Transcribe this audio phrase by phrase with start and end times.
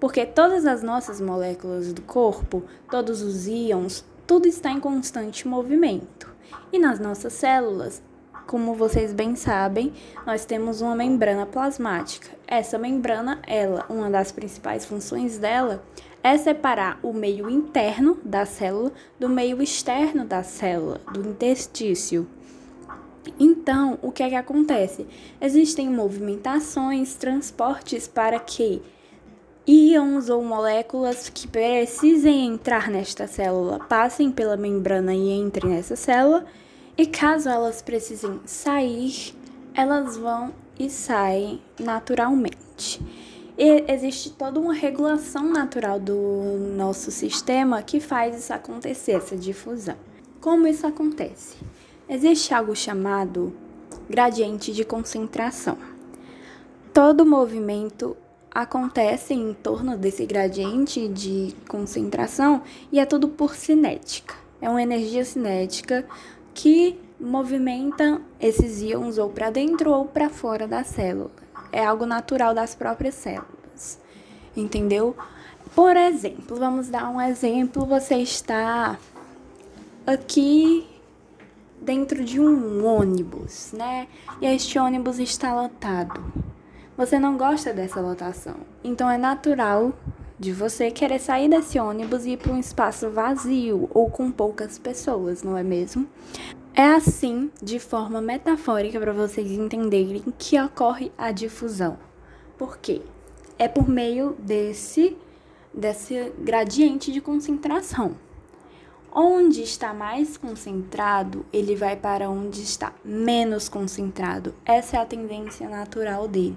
[0.00, 6.28] Porque todas as nossas moléculas do corpo, todos os íons, tudo está em constante movimento.
[6.72, 8.02] E nas nossas células,
[8.46, 9.92] como vocês bem sabem,
[10.26, 12.28] nós temos uma membrana plasmática.
[12.46, 15.82] Essa membrana, ela, uma das principais funções dela
[16.22, 22.26] é separar o meio interno da célula do meio externo da célula, do interstício.
[23.38, 25.06] Então, o que é que acontece?
[25.40, 28.82] Existem movimentações, transportes para que
[29.66, 36.44] íons ou moléculas que precisem entrar nesta célula passem pela membrana e entrem nessa célula,
[36.96, 39.34] e caso elas precisem sair,
[39.74, 43.00] elas vão e saem naturalmente.
[43.56, 49.96] E existe toda uma regulação natural do nosso sistema que faz isso acontecer, essa difusão.
[50.40, 51.56] Como isso acontece?
[52.08, 53.52] Existe algo chamado
[54.08, 55.78] gradiente de concentração.
[56.92, 58.16] Todo movimento
[58.50, 64.34] acontece em torno desse gradiente de concentração e é tudo por cinética.
[64.60, 66.06] É uma energia cinética
[66.52, 71.30] que movimenta esses íons ou para dentro ou para fora da célula.
[71.72, 73.98] É algo natural das próprias células.
[74.56, 75.16] Entendeu?
[75.74, 78.98] Por exemplo, vamos dar um exemplo, você está
[80.06, 80.86] aqui
[81.84, 84.08] dentro de um ônibus, né?
[84.40, 86.20] E este ônibus está lotado.
[86.96, 89.92] Você não gosta dessa lotação, então é natural
[90.38, 94.78] de você querer sair desse ônibus e ir para um espaço vazio ou com poucas
[94.78, 96.08] pessoas, não é mesmo?
[96.74, 101.96] É assim, de forma metafórica, para vocês entenderem que ocorre a difusão.
[102.58, 103.00] Por quê?
[103.58, 105.16] É por meio desse,
[105.72, 108.16] desse gradiente de concentração.
[109.16, 114.52] Onde está mais concentrado, ele vai para onde está menos concentrado.
[114.64, 116.56] Essa é a tendência natural dele.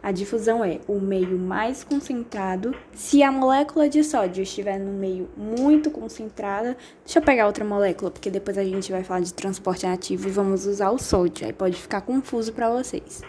[0.00, 2.76] A difusão é o meio mais concentrado.
[2.94, 8.12] Se a molécula de sódio estiver no meio muito concentrada, deixa eu pegar outra molécula,
[8.12, 11.52] porque depois a gente vai falar de transporte ativo e vamos usar o sódio, aí
[11.52, 13.20] pode ficar confuso para vocês.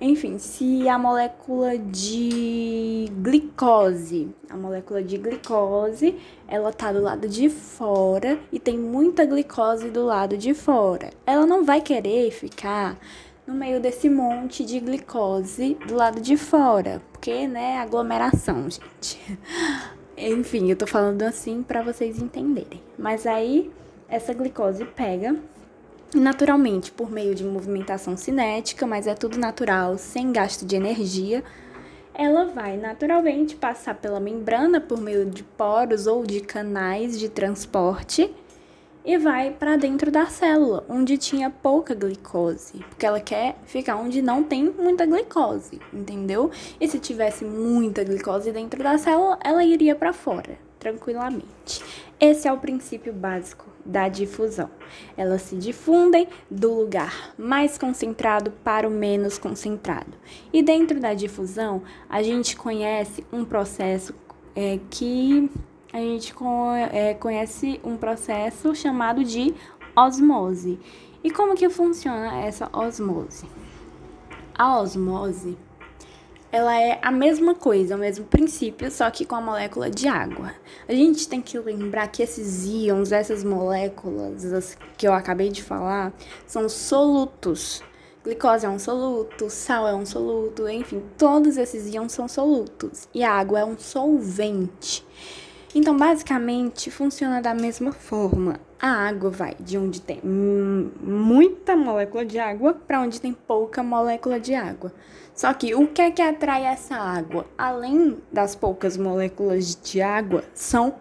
[0.00, 6.14] Enfim, se a molécula de glicose, a molécula de glicose,
[6.46, 11.10] ela tá do lado de fora e tem muita glicose do lado de fora.
[11.26, 12.96] Ela não vai querer ficar
[13.44, 19.18] no meio desse monte de glicose do lado de fora, porque, né, aglomeração, gente.
[20.16, 22.80] Enfim, eu tô falando assim para vocês entenderem.
[22.96, 23.68] Mas aí
[24.08, 25.36] essa glicose pega
[26.14, 31.42] naturalmente por meio de movimentação cinética, mas é tudo natural, sem gasto de energia.
[32.14, 38.34] Ela vai naturalmente passar pela membrana por meio de poros ou de canais de transporte
[39.04, 44.20] e vai para dentro da célula, onde tinha pouca glicose, porque ela quer ficar onde
[44.20, 46.50] não tem muita glicose, entendeu?
[46.80, 51.82] E se tivesse muita glicose dentro da célula, ela iria para fora, tranquilamente.
[52.20, 54.70] Esse é o princípio básico da difusão.
[55.16, 60.12] Elas se difundem do lugar mais concentrado para o menos concentrado.
[60.52, 64.14] E dentro da difusão, a gente conhece um processo
[64.54, 65.50] é, que
[65.92, 66.34] a gente
[66.92, 69.54] é, conhece um processo chamado de
[69.96, 70.78] osmose.
[71.24, 73.46] E como que funciona essa osmose?
[74.54, 75.56] A osmose
[76.50, 80.54] ela é a mesma coisa, o mesmo princípio, só que com a molécula de água.
[80.88, 86.12] A gente tem que lembrar que esses íons, essas moléculas que eu acabei de falar,
[86.46, 87.82] são solutos.
[88.24, 93.08] Glicose é um soluto, sal é um soluto, enfim, todos esses íons são solutos.
[93.14, 95.06] E a água é um solvente.
[95.74, 98.67] Então, basicamente, funciona da mesma forma.
[98.80, 104.38] A água vai de onde tem muita molécula de água para onde tem pouca molécula
[104.38, 104.92] de água.
[105.34, 107.44] Só que o que é que atrai essa água?
[107.56, 110.94] Além das poucas moléculas de água, são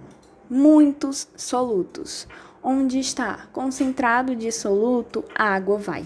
[0.50, 2.28] muitos solutos.
[2.64, 6.04] Onde está concentrado de soluto, a água vai.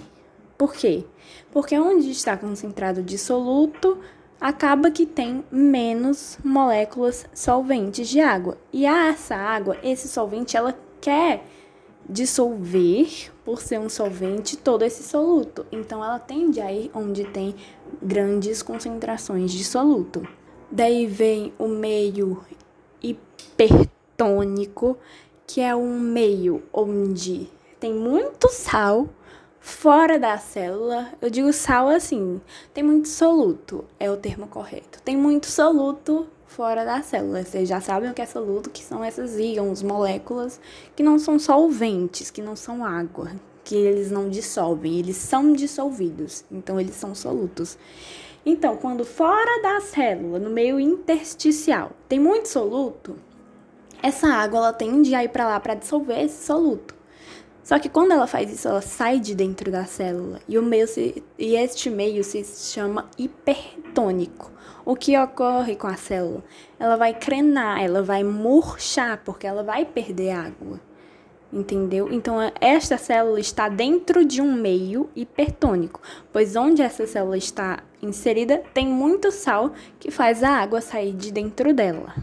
[0.57, 1.05] Por quê?
[1.51, 3.97] Porque onde está concentrado de soluto,
[4.41, 8.57] acaba que tem menos moléculas solventes de água.
[8.73, 11.45] E essa água, esse solvente, ela quer
[12.11, 15.65] dissolver, por ser um solvente, todo esse soluto.
[15.71, 17.55] Então, ela tende a ir onde tem
[18.01, 20.27] grandes concentrações de soluto.
[20.69, 22.43] Daí vem o meio
[23.01, 24.97] hipertônico,
[25.47, 27.49] que é um meio onde
[27.79, 29.07] tem muito sal
[29.59, 31.13] fora da célula.
[31.21, 32.41] Eu digo sal assim,
[32.73, 35.01] tem muito soluto, é o termo correto.
[35.01, 37.43] Tem muito soluto fora da célula.
[37.43, 40.59] Vocês já sabem o que é soluto, que são essas íons, moléculas
[40.95, 43.31] que não são solventes, que não são água,
[43.63, 47.77] que eles não dissolvem, eles são dissolvidos, então eles são solutos.
[48.45, 53.15] Então, quando fora da célula, no meio intersticial, tem muito soluto,
[54.03, 56.95] essa água ela tende a ir para lá para dissolver esse soluto.
[57.63, 60.87] Só que quando ela faz isso, ela sai de dentro da célula e o meio
[60.87, 64.51] se, e este meio se chama hipertônico.
[64.91, 66.43] O que ocorre com a célula?
[66.77, 70.81] Ela vai crenar, ela vai murchar porque ela vai perder água.
[71.51, 72.11] Entendeu?
[72.11, 76.01] Então, esta célula está dentro de um meio hipertônico,
[76.33, 81.31] pois onde essa célula está inserida tem muito sal que faz a água sair de
[81.31, 82.13] dentro dela.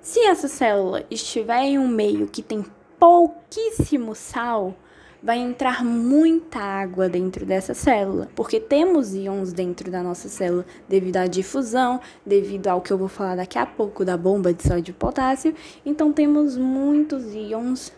[0.00, 2.64] Se essa célula estiver em um meio que tem
[2.98, 4.74] pouquíssimo sal,
[5.24, 11.16] vai entrar muita água dentro dessa célula, porque temos íons dentro da nossa célula devido
[11.16, 14.90] à difusão, devido ao que eu vou falar daqui a pouco da bomba de sódio
[14.90, 15.54] e potássio.
[15.84, 17.90] Então temos muitos íons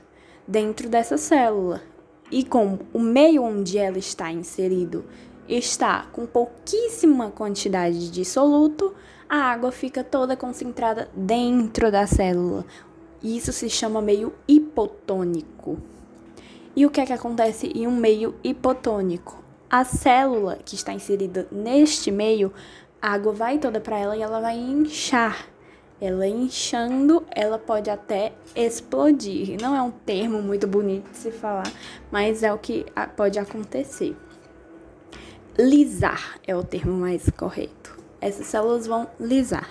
[0.47, 1.83] dentro dessa célula.
[2.31, 5.05] E como o meio onde ela está inserido
[5.49, 8.95] está com pouquíssima quantidade de soluto,
[9.29, 12.65] a água fica toda concentrada dentro da célula,
[13.21, 15.96] isso se chama meio hipotônico.
[16.77, 19.43] E o que é que acontece em um meio hipotônico?
[19.71, 22.53] A célula que está inserida neste meio,
[23.01, 25.49] a água vai toda para ela e ela vai inchar.
[25.99, 29.57] Ela inchando, ela pode até explodir.
[29.59, 31.73] Não é um termo muito bonito de se falar,
[32.13, 32.85] mas é o que
[33.17, 34.15] pode acontecer.
[35.59, 37.99] Lisar é o termo mais correto.
[38.21, 39.71] Essas células vão lisar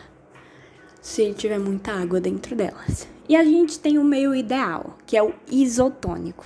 [0.99, 3.07] se tiver muita água dentro delas.
[3.29, 6.45] E a gente tem o meio ideal, que é o isotônico,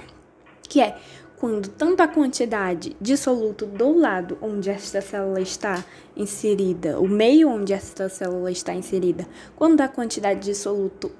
[0.69, 0.95] que é
[1.37, 5.83] quando tanto a quantidade de soluto do lado onde esta célula está
[6.15, 11.11] inserida, o meio onde esta célula está inserida, quando a quantidade de soluto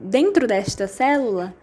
[0.00, 1.54] dentro desta célula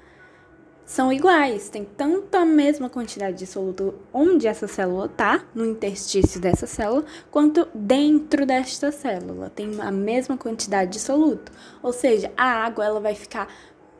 [0.85, 6.41] são iguais, tem tanto a mesma quantidade de soluto onde essa célula está, no interstício
[6.41, 11.51] dessa célula, quanto dentro desta célula, tem a mesma quantidade de soluto.
[11.81, 13.47] Ou seja, a água ela vai ficar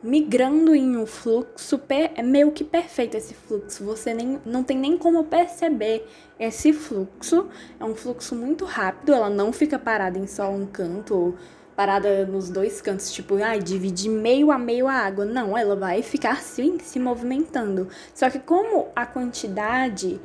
[0.04, 3.82] migrando em um fluxo é meio que perfeito esse fluxo.
[3.84, 6.06] Você nem não tem nem como perceber
[6.38, 7.48] esse fluxo.
[7.80, 11.34] É um fluxo muito rápido, ela não fica parada em só um canto ou
[11.74, 15.24] parada nos dois cantos, tipo, ai, dividir meio a meio a água.
[15.24, 17.88] Não, ela vai ficar sim se movimentando.
[18.14, 20.20] Só que como a quantidade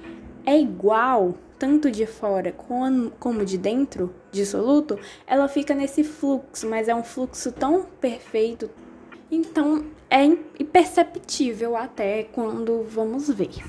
[0.46, 6.94] é igual, tanto de fora como de dentro, dissoluto, ela fica nesse fluxo, mas é
[6.94, 8.70] um fluxo tão perfeito.
[9.32, 13.64] Então é imperceptível até quando vamos ver.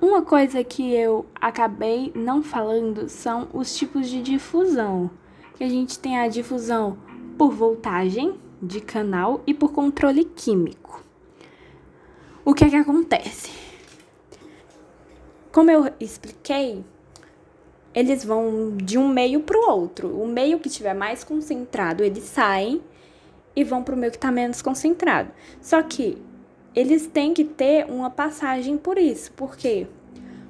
[0.00, 5.10] Uma coisa que eu acabei não falando são os tipos de difusão
[5.56, 6.98] que a gente tem a difusão
[7.36, 11.02] por voltagem de canal e por controle químico.
[12.44, 13.50] O que é que acontece?
[15.50, 16.84] Como eu expliquei,
[17.94, 20.08] eles vão de um meio para o outro.
[20.08, 22.82] O meio que estiver mais concentrado, eles saem
[23.54, 25.30] e vão para o meio que está menos concentrado.
[25.60, 26.18] Só que
[26.74, 29.32] eles têm que ter uma passagem por isso.
[29.32, 29.86] Por quê?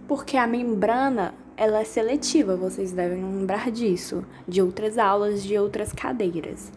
[0.09, 5.93] Porque a membrana ela é seletiva, vocês devem lembrar disso, de outras aulas, de outras
[5.93, 6.73] cadeiras.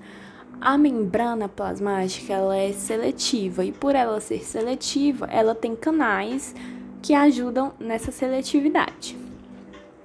[0.60, 6.54] A membrana plasmática ela é seletiva e por ela ser seletiva, ela tem canais
[7.02, 9.18] que ajudam nessa seletividade.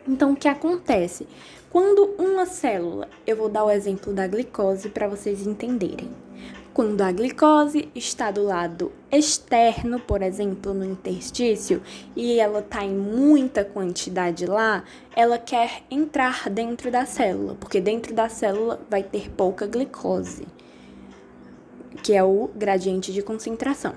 [0.06, 1.26] Então, o que acontece?
[1.72, 6.10] Quando uma célula, eu vou dar o exemplo da glicose para vocês entenderem.
[6.74, 11.80] Quando a glicose está do lado externo, por exemplo, no interstício,
[12.14, 14.84] e ela está em muita quantidade lá,
[15.16, 20.46] ela quer entrar dentro da célula, porque dentro da célula vai ter pouca glicose,
[22.02, 23.94] que é o gradiente de concentração.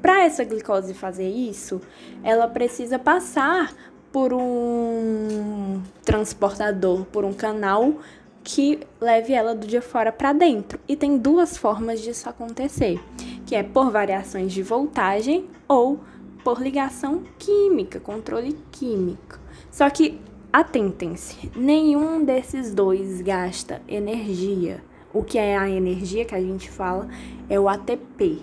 [0.00, 1.78] Para essa glicose fazer isso,
[2.24, 3.74] ela precisa passar
[4.12, 7.94] por um transportador, por um canal
[8.42, 10.80] que leve ela do de fora para dentro.
[10.88, 12.98] E tem duas formas disso acontecer,
[13.44, 16.00] que é por variações de voltagem ou
[16.42, 19.38] por ligação química, controle químico.
[19.70, 20.18] Só que
[20.50, 24.82] atentem-se, nenhum desses dois gasta energia.
[25.12, 27.08] O que é a energia que a gente fala
[27.50, 28.40] é o ATP.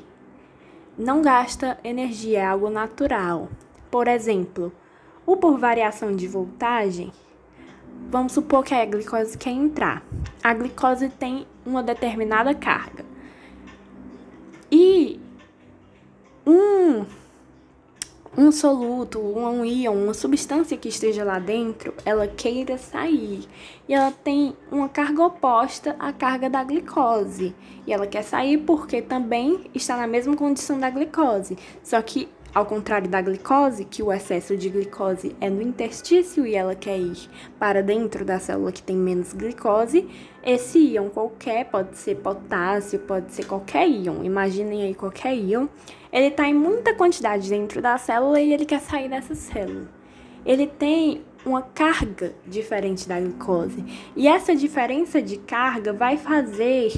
[0.97, 3.49] Não gasta energia, é algo natural.
[3.89, 4.71] Por exemplo,
[5.25, 7.11] o por variação de voltagem
[8.09, 10.03] Vamos supor que a glicose quer entrar.
[10.43, 13.03] A glicose tem uma determinada carga.
[14.71, 15.19] E
[16.45, 17.05] um,
[18.37, 23.47] um soluto, um íon, uma substância que esteja lá dentro, ela queira sair.
[23.89, 27.55] E ela tem uma carga oposta à carga da glicose.
[27.87, 31.57] E ela quer sair porque também está na mesma condição da glicose.
[31.83, 36.55] Só que ao contrário da glicose, que o excesso de glicose é no interstício e
[36.55, 40.07] ela quer ir para dentro da célula que tem menos glicose,
[40.41, 45.67] esse íon qualquer, pode ser potássio, pode ser qualquer íon, imaginem aí qualquer íon,
[46.13, 49.89] ele está em muita quantidade dentro da célula e ele quer sair dessa célula.
[50.45, 53.83] Ele tem uma carga diferente da glicose.
[54.15, 56.93] E essa diferença de carga vai fazer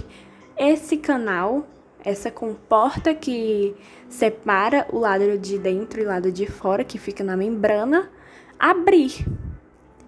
[0.55, 1.65] esse canal
[2.07, 3.75] essa comporta que
[4.07, 8.09] separa o lado de dentro e o lado de fora, que fica na membrana,
[8.57, 9.25] abrir.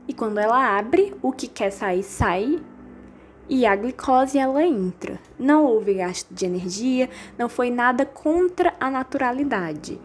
[0.07, 2.61] E quando ela abre, o que quer sair, sai.
[3.49, 5.19] E a glicose ela entra.
[5.37, 9.99] Não houve gasto de energia, não foi nada contra a naturalidade.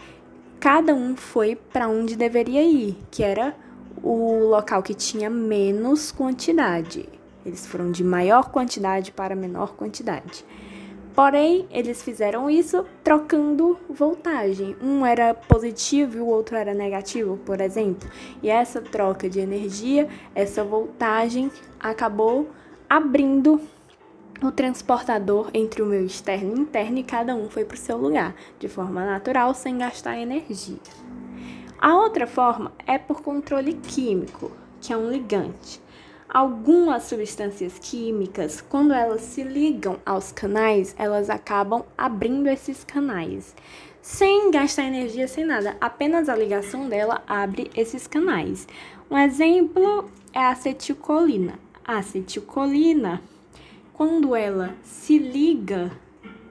[0.58, 3.54] Cada um foi para onde deveria ir, que era
[4.02, 7.08] o local que tinha menos quantidade.
[7.46, 10.44] Eles foram de maior quantidade para menor quantidade.
[11.14, 14.74] Porém, eles fizeram isso trocando voltagem.
[14.82, 18.08] Um era positivo e o outro era negativo, por exemplo.
[18.42, 22.50] E essa troca de energia, essa voltagem, acabou
[22.90, 23.60] abrindo
[24.42, 27.96] o transportador entre o meu externo e interno e cada um foi para o seu
[27.96, 30.78] lugar, de forma natural, sem gastar energia.
[31.78, 35.83] A outra forma é por controle químico, que é um ligante.
[36.34, 43.54] Algumas substâncias químicas, quando elas se ligam aos canais, elas acabam abrindo esses canais,
[44.02, 45.76] sem gastar energia, sem nada.
[45.80, 48.66] Apenas a ligação dela abre esses canais.
[49.08, 51.56] Um exemplo é a acetilcolina.
[51.84, 53.22] A acetilcolina,
[53.92, 55.92] quando ela se liga,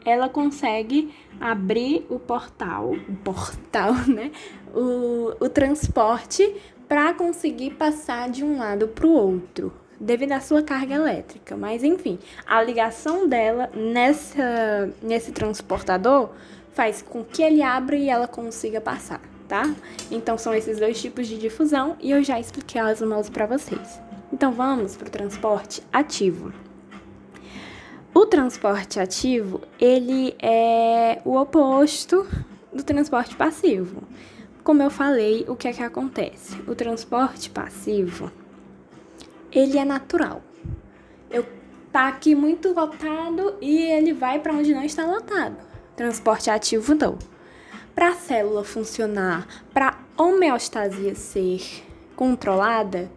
[0.05, 4.31] ela consegue abrir o portal, o portal, né?
[4.73, 6.55] O, o transporte
[6.87, 11.55] para conseguir passar de um lado para o outro, devido à sua carga elétrica.
[11.55, 16.29] Mas enfim, a ligação dela nessa, nesse transportador
[16.73, 19.73] faz com que ele abra e ela consiga passar, tá?
[20.11, 24.01] Então são esses dois tipos de difusão e eu já expliquei a osmose para vocês.
[24.31, 26.51] Então vamos para o transporte ativo.
[28.13, 32.27] O transporte ativo, ele é o oposto
[32.71, 34.03] do transporte passivo.
[34.63, 36.55] Como eu falei, o que é que acontece?
[36.65, 38.31] O transporte passivo,
[39.51, 40.41] ele é natural.
[41.29, 41.45] Eu
[41.91, 45.57] tá aqui muito lotado e ele vai para onde não está lotado.
[45.97, 47.19] Transporte ativo não.
[47.93, 51.61] Para a célula funcionar, para homeostasia ser
[52.15, 53.11] controlada,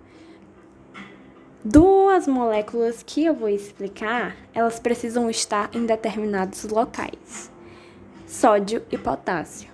[1.65, 7.53] duas moléculas que eu vou explicar, elas precisam estar em determinados locais.
[8.27, 9.71] Sódio e potássio.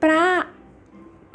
[0.00, 0.48] Para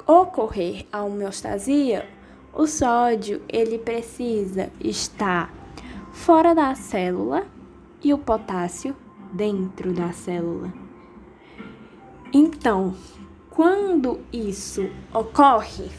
[0.09, 2.09] ocorrer a homeostasia,
[2.51, 5.53] o sódio ele precisa estar
[6.11, 7.45] fora da célula
[8.03, 8.95] e o potássio
[9.31, 10.73] dentro da célula.
[12.33, 12.95] Então,
[13.51, 15.91] quando isso ocorre,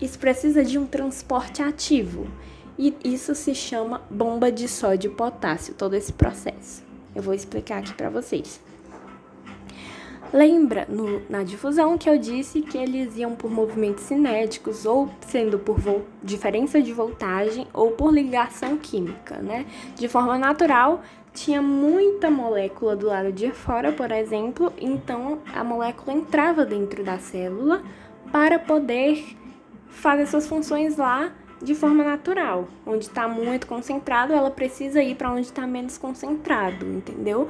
[0.00, 2.28] isso precisa de um transporte ativo.
[2.78, 6.84] E isso se chama bomba de sódio e potássio, todo esse processo.
[7.12, 8.60] Eu vou explicar aqui para vocês.
[10.32, 15.58] Lembra no, na difusão que eu disse que eles iam por movimentos cinéticos ou sendo
[15.58, 15.78] por
[16.22, 19.64] diferença de voltagem ou por ligação química, né?
[19.96, 26.16] De forma natural, tinha muita molécula do lado de fora, por exemplo, então a molécula
[26.16, 27.82] entrava dentro da célula
[28.30, 29.36] para poder
[29.88, 31.32] fazer suas funções lá
[31.62, 32.68] de forma natural.
[32.86, 37.48] Onde está muito concentrado, ela precisa ir para onde está menos concentrado, entendeu?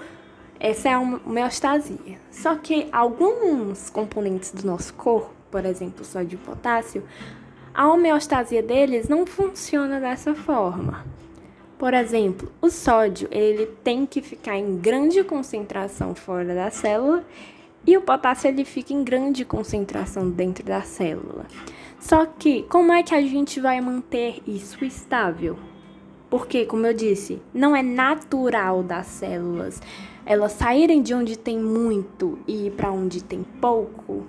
[0.60, 2.18] Essa é a homeostasia.
[2.30, 7.04] Só que alguns componentes do nosso corpo, por exemplo, sódio e potássio,
[7.72, 11.04] a homeostasia deles não funciona dessa forma.
[11.78, 17.24] Por exemplo, o sódio, ele tem que ficar em grande concentração fora da célula
[17.86, 21.46] e o potássio ele fica em grande concentração dentro da célula.
[22.00, 25.56] Só que como é que a gente vai manter isso estável?
[26.28, 29.80] Porque, como eu disse, não é natural das células
[30.28, 34.26] elas saírem de onde tem muito e ir para onde tem pouco.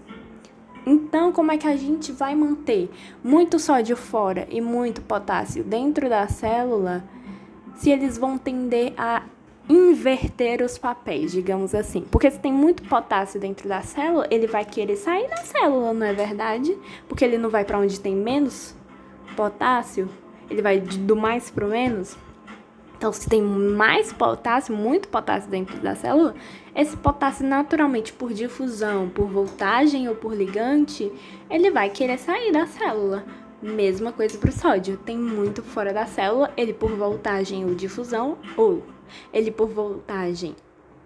[0.85, 2.89] Então, como é que a gente vai manter
[3.21, 7.03] muito sódio fora e muito potássio dentro da célula
[7.75, 9.23] se eles vão tender a
[9.67, 12.05] inverter os papéis, digamos assim?
[12.09, 16.07] Porque se tem muito potássio dentro da célula, ele vai querer sair da célula, não
[16.07, 16.77] é verdade?
[17.09, 18.73] Porque ele não vai para onde tem menos
[19.35, 20.07] potássio,
[20.49, 22.17] ele vai do mais para o menos.
[22.99, 26.35] Então, se tem mais potássio, muito potássio dentro da célula,
[26.75, 31.09] esse potássio naturalmente por difusão, por voltagem ou por ligante,
[31.49, 33.23] ele vai querer sair da célula.
[33.61, 38.37] Mesma coisa para o sódio, tem muito fora da célula, ele por voltagem ou difusão,
[38.57, 38.83] ou
[39.31, 40.53] ele por voltagem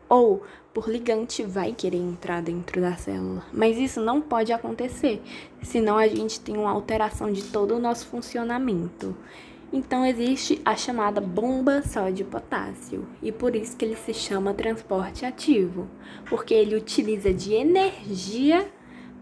[0.10, 0.42] ou
[0.74, 3.44] por ligante vai querer entrar dentro da célula.
[3.54, 5.22] Mas isso não pode acontecer,
[5.62, 9.16] senão a gente tem uma alteração de todo o nosso funcionamento.
[9.74, 15.88] Então existe a chamada bomba sódio-potássio, e por isso que ele se chama transporte ativo,
[16.30, 18.72] porque ele utiliza de energia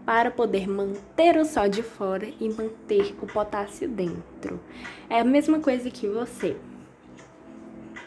[0.04, 4.60] para poder manter o sódio fora e manter o potássio dentro.
[5.08, 6.54] É a mesma coisa que você.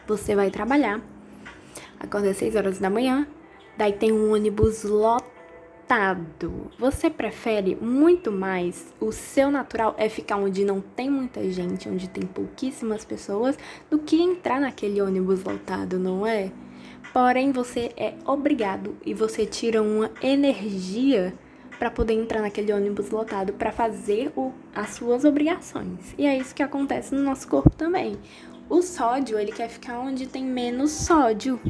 [0.06, 1.00] Você vai trabalhar,
[1.98, 3.26] acorda às 6 horas da manhã,
[3.76, 5.35] daí tem um ônibus lotado
[6.78, 12.08] Você prefere muito mais o seu natural é ficar onde não tem muita gente, onde
[12.08, 13.56] tem pouquíssimas pessoas,
[13.88, 16.50] do que entrar naquele ônibus lotado, não é?
[17.12, 21.32] Porém, você é obrigado e você tira uma energia
[21.78, 26.14] para poder entrar naquele ônibus lotado para fazer o, as suas obrigações.
[26.18, 28.16] E é isso que acontece no nosso corpo também.
[28.68, 31.60] O sódio, ele quer ficar onde tem menos sódio,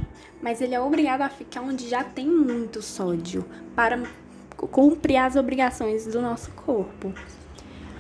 [0.41, 4.03] mas ele é obrigado a ficar onde já tem muito sódio para
[4.57, 7.13] cumprir as obrigações do nosso corpo.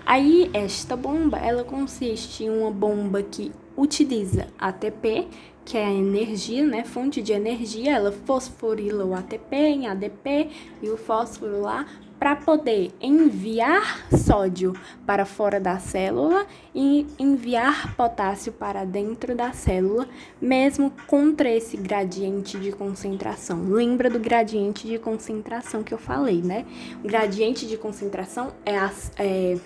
[0.06, 5.28] Aí, esta bomba, ela consiste em uma bomba que utiliza ATP,
[5.62, 10.48] que é a energia, né, fonte de energia, ela fosforila o ATP em ADP
[10.80, 11.84] e o fósforo lá
[12.18, 14.72] para poder enviar sódio
[15.06, 20.08] para fora da célula e enviar potássio para dentro da célula,
[20.40, 23.64] mesmo contra esse gradiente de concentração.
[23.68, 26.64] Lembra do gradiente de concentração que eu falei, né?
[27.04, 29.58] O gradiente de concentração é, a, é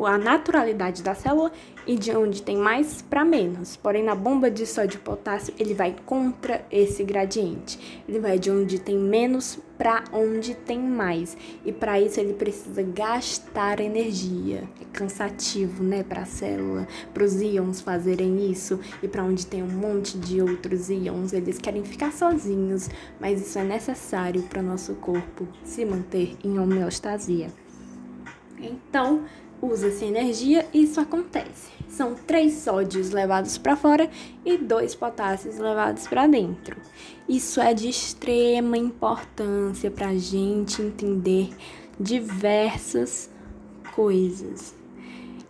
[0.00, 1.52] a naturalidade da célula
[1.86, 3.76] e de onde tem mais para menos.
[3.76, 8.02] Porém, na bomba de sódio e potássio, ele vai contra esse gradiente.
[8.08, 11.36] Ele vai de onde tem menos para onde tem mais.
[11.64, 14.64] E para isso ele precisa gastar energia.
[14.80, 19.62] É cansativo, né, para a célula, para os íons fazerem isso e para onde tem
[19.62, 22.88] um monte de outros íons, eles querem ficar sozinhos,
[23.20, 27.48] mas isso é necessário para nosso corpo se manter em homeostasia.
[28.58, 29.24] Então,
[29.60, 31.72] usa-se energia e isso acontece.
[31.88, 34.10] São três sódios levados para fora
[34.44, 36.76] e dois potássios levados para dentro.
[37.28, 41.50] Isso é de extrema importância para a gente entender
[41.98, 43.30] diversas
[43.94, 44.74] coisas,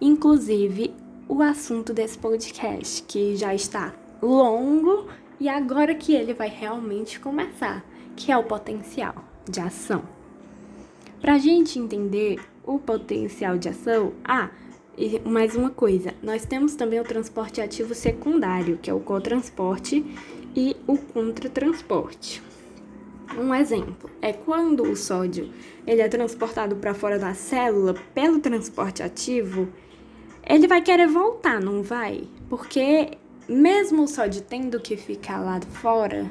[0.01, 0.95] inclusive
[1.27, 5.09] o assunto desse podcast, que já está longo
[5.41, 9.15] e agora que ele vai realmente começar, que é o potencial
[9.49, 10.03] de ação.
[11.21, 14.51] Para a gente entender o potencial de ação, ah,
[14.97, 20.05] e mais uma coisa, nós temos também o transporte ativo secundário, que é o cotransporte
[20.55, 22.43] e o contratransporte.
[23.37, 25.51] Um exemplo é quando o sódio
[25.87, 29.69] ele é transportado para fora da célula pelo transporte ativo,
[30.47, 32.29] ele vai querer voltar, não vai?
[32.49, 36.31] Porque mesmo o sódio tendo que ficar lá fora,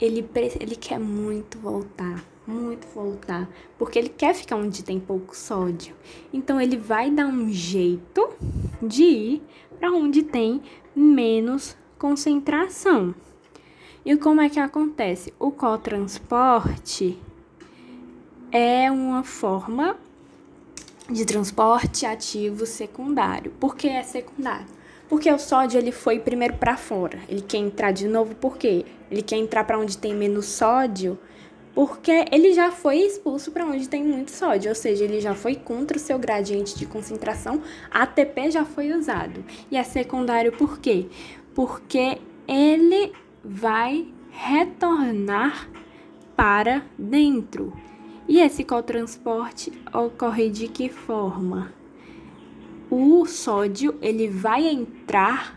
[0.00, 0.28] ele,
[0.60, 5.94] ele quer muito voltar muito voltar, porque ele quer ficar onde tem pouco sódio.
[6.32, 8.30] Então ele vai dar um jeito
[8.82, 9.42] de ir
[9.78, 10.62] para onde tem
[10.96, 13.14] menos concentração.
[14.04, 15.32] E como é que acontece?
[15.38, 17.18] O cotransporte,
[18.50, 19.96] é uma forma
[21.10, 23.52] de transporte ativo secundário.
[23.60, 24.66] Por que é secundário?
[25.08, 27.18] Porque o sódio ele foi primeiro para fora.
[27.28, 28.84] Ele quer entrar de novo por quê?
[29.10, 31.18] Ele quer entrar para onde tem menos sódio,
[31.78, 35.54] porque ele já foi expulso para onde tem muito sódio, ou seja, ele já foi
[35.54, 39.44] contra o seu gradiente de concentração, ATP já foi usado.
[39.70, 41.06] E é secundário por quê?
[41.54, 43.12] Porque ele
[43.44, 45.70] vai retornar
[46.34, 47.72] para dentro.
[48.26, 51.72] E esse cotransporte ocorre de que forma?
[52.90, 55.56] O sódio ele vai entrar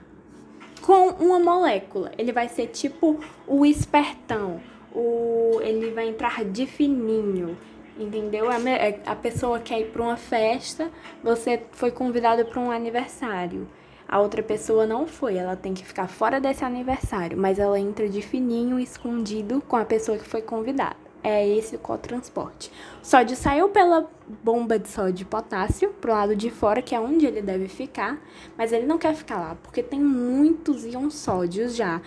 [0.84, 2.12] com uma molécula.
[2.16, 4.62] Ele vai ser tipo o espertão.
[4.94, 7.58] O, ele vai entrar de fininho.
[7.98, 8.50] Entendeu?
[8.50, 8.58] A,
[9.06, 10.90] a pessoa quer ir para uma festa,
[11.24, 13.68] você foi convidado para um aniversário.
[14.08, 18.10] A outra pessoa não foi, ela tem que ficar fora desse aniversário, mas ela entra
[18.10, 22.72] de fininho, escondido com a pessoa que foi convidada é esse cotransporte.
[23.02, 24.10] O sódio saiu pela
[24.44, 28.20] bomba de sódio de potássio pro lado de fora, que é onde ele deve ficar,
[28.58, 32.02] mas ele não quer ficar lá, porque tem muitos íons sódios já.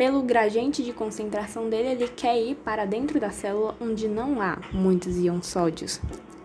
[0.00, 4.56] Pelo gradiente de concentração dele, ele quer ir para dentro da célula onde não há
[4.72, 6.00] muitos íons sódios.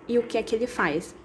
[0.10, 1.16] E o que é que ele faz?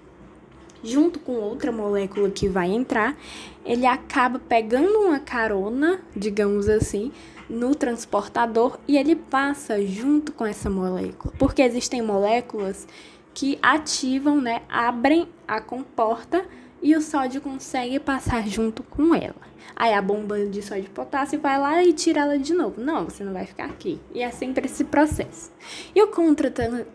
[0.81, 3.17] Junto com outra molécula que vai entrar,
[3.65, 7.11] ele acaba pegando uma carona, digamos assim,
[7.49, 12.87] no transportador e ele passa junto com essa molécula, porque existem moléculas
[13.33, 16.45] que ativam, né, abrem a comporta
[16.81, 19.51] e o sódio consegue passar junto com ela.
[19.75, 22.81] Aí a bomba de sódio e potássio vai lá e tira ela de novo.
[22.81, 23.99] Não, você não vai ficar aqui.
[24.13, 25.51] E é sempre esse processo.
[25.95, 26.51] E o, contra,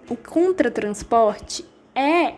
[0.09, 2.35] o contratransporte é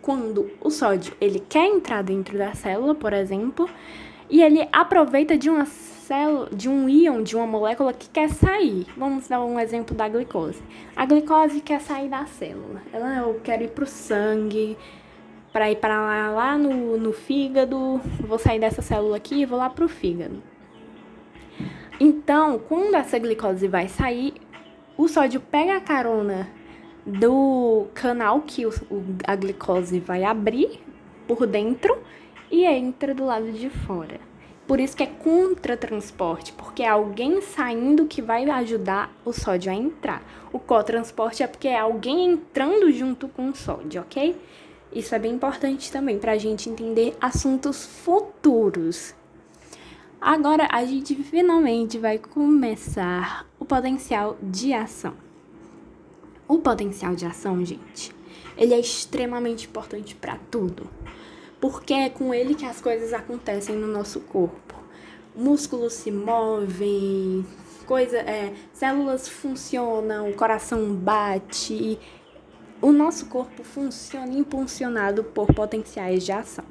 [0.00, 3.68] quando o sódio ele quer entrar dentro da célula, por exemplo,
[4.28, 5.66] e ele aproveita de uma
[6.54, 8.86] de um íon, de uma molécula que quer sair.
[8.98, 10.62] Vamos dar um exemplo da glicose.
[10.94, 12.82] A glicose quer sair da célula.
[12.92, 14.76] Ela, eu quero ir para o sangue,
[15.52, 18.00] para ir para lá, lá no, no fígado.
[18.20, 20.42] Vou sair dessa célula aqui e vou lá para o fígado.
[22.00, 24.34] Então, quando essa glicose vai sair,
[24.96, 26.48] o sódio pega a carona
[27.04, 28.72] do canal que o,
[29.26, 30.80] a glicose vai abrir
[31.26, 31.98] por dentro
[32.50, 34.20] e entra do lado de fora.
[34.66, 39.74] Por isso que é contra-transporte, porque é alguém saindo que vai ajudar o sódio a
[39.74, 40.22] entrar.
[40.52, 44.36] O cotransporte é porque é alguém entrando junto com o sódio, ok?
[44.92, 49.14] Isso é bem importante também para a gente entender assuntos futuros.
[50.20, 55.14] Agora a gente finalmente vai começar o potencial de ação.
[56.46, 58.14] O potencial de ação, gente,
[58.56, 60.88] ele é extremamente importante para tudo
[61.62, 64.74] porque é com ele que as coisas acontecem no nosso corpo.
[65.32, 67.46] Músculos se movem,
[67.86, 72.00] coisa, é, células funcionam, o coração bate.
[72.82, 76.64] O nosso corpo funciona impulsionado por potenciais de ação.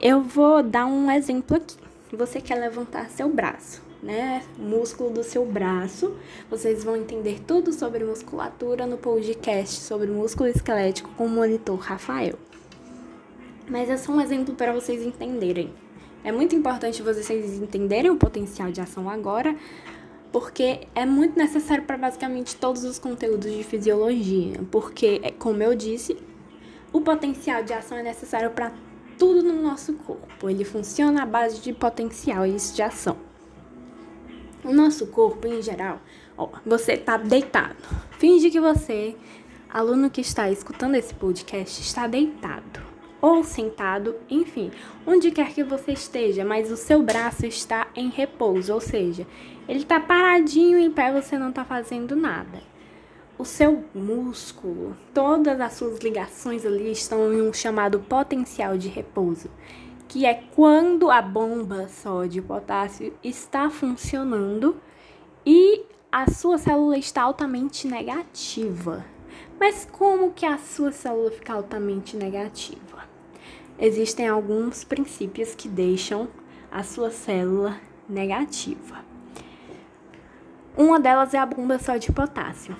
[0.00, 1.76] Eu vou dar um exemplo aqui.
[2.12, 4.44] Você quer levantar seu braço, né?
[4.56, 6.16] Músculo do seu braço.
[6.48, 12.38] Vocês vão entender tudo sobre musculatura no podcast sobre músculo esquelético com o monitor Rafael.
[13.68, 15.74] Mas é só um exemplo para vocês entenderem.
[16.22, 19.56] É muito importante vocês entenderem o potencial de ação agora,
[20.32, 24.60] porque é muito necessário para basicamente todos os conteúdos de fisiologia.
[24.70, 26.16] Porque, é, como eu disse,
[26.92, 28.72] o potencial de ação é necessário para
[29.18, 30.48] tudo no nosso corpo.
[30.48, 33.16] Ele funciona à base de potencial e de ação.
[34.62, 36.00] O nosso corpo, em geral,
[36.36, 37.76] ó, você está deitado.
[38.18, 39.16] Finge que você,
[39.68, 42.90] aluno que está escutando esse podcast, está deitado
[43.20, 44.70] ou sentado, enfim,
[45.06, 49.26] onde quer que você esteja, mas o seu braço está em repouso, ou seja,
[49.70, 52.60] ele está paradinho em pé, você não está fazendo nada.
[53.38, 59.48] O seu músculo, todas as suas ligações ali estão em um chamado potencial de repouso,
[60.08, 64.76] que é quando a bomba sódio potássio está funcionando
[65.46, 69.04] e a sua célula está altamente negativa.
[69.60, 72.90] Mas como que a sua célula fica altamente negativa?
[73.80, 76.28] existem alguns princípios que deixam
[76.70, 79.09] a sua célula negativa.
[80.76, 82.76] Uma delas é a bomba só de potássio.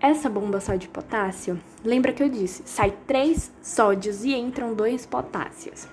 [0.00, 5.06] Essa bomba só de potássio, lembra que eu disse, sai três sódios e entram dois
[5.06, 5.88] potássios.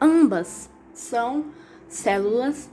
[0.00, 1.46] Ambas são
[1.88, 2.70] células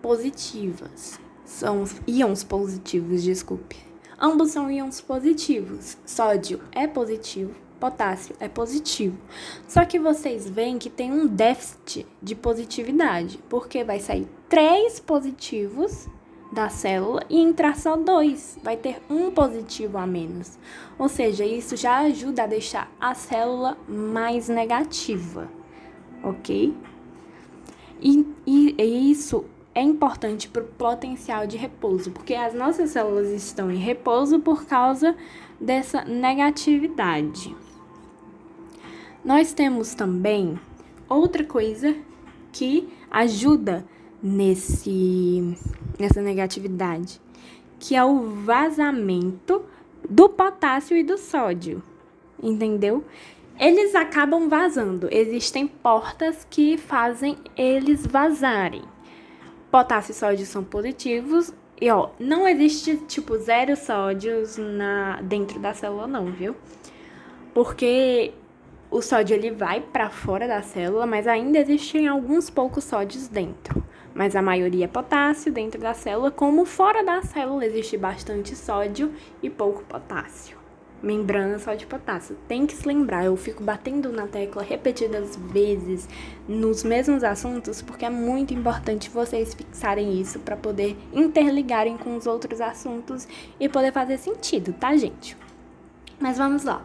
[0.00, 3.76] positivas, são íons positivos, desculpe.
[4.20, 5.96] Ambos são íons positivos.
[6.06, 9.18] Sódio é positivo, potássio é positivo.
[9.66, 16.08] Só que vocês veem que tem um déficit de positividade, porque vai sair três positivos
[16.52, 20.58] da célula e entrar só dois, vai ter um positivo a menos.
[20.98, 25.48] Ou seja, isso já ajuda a deixar a célula mais negativa,
[26.22, 26.76] ok?
[28.00, 33.28] E, e, e isso é importante para o potencial de repouso, porque as nossas células
[33.30, 35.16] estão em repouso por causa
[35.58, 37.56] dessa negatividade.
[39.24, 40.58] Nós temos também
[41.08, 41.96] outra coisa
[42.52, 43.86] que ajuda
[44.22, 45.56] nesse
[46.02, 47.20] nessa negatividade,
[47.78, 49.64] que é o vazamento
[50.08, 51.82] do potássio e do sódio.
[52.42, 53.04] Entendeu?
[53.58, 55.08] Eles acabam vazando.
[55.10, 58.82] Existem portas que fazem eles vazarem.
[59.70, 65.72] Potássio e sódio são positivos e ó, não existe tipo zero sódios na dentro da
[65.72, 66.54] célula não, viu?
[67.54, 68.32] Porque
[68.90, 73.82] o sódio ele vai para fora da célula, mas ainda existem alguns poucos sódios dentro.
[74.14, 79.12] Mas a maioria é potássio dentro da célula, como fora da célula existe bastante sódio
[79.42, 80.62] e pouco potássio.
[81.02, 82.36] Membrana só de potássio.
[82.46, 86.08] Tem que se lembrar, eu fico batendo na tecla repetidas vezes
[86.46, 92.26] nos mesmos assuntos, porque é muito importante vocês fixarem isso para poder interligarem com os
[92.26, 93.26] outros assuntos
[93.58, 95.36] e poder fazer sentido, tá, gente?
[96.20, 96.84] Mas vamos lá.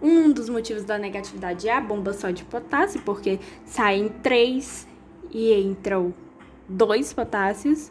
[0.00, 4.88] Um dos motivos da negatividade é a bomba só de potássio, porque saem três
[5.30, 6.14] e entram
[6.68, 7.90] dois potássios.